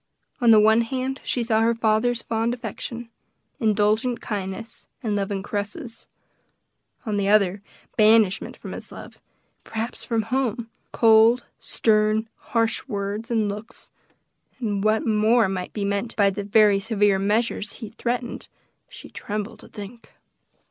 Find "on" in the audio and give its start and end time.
0.39-0.49, 7.05-7.17